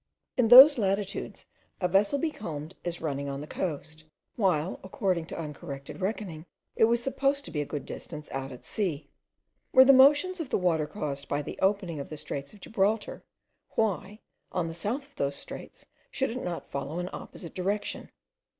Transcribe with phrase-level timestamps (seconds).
[0.35, 1.45] In those latitudes
[1.79, 6.85] a vessel becalmed is running on the coast, while, according to the uncorrected reckoning, it
[6.85, 9.11] was supposed to be a good distance out at sea.
[9.71, 13.23] Were the motion of the waters caused by the opening at the straits of Gibraltar,
[13.75, 18.09] why, on the south of those straits, should it not follow an opposite direction?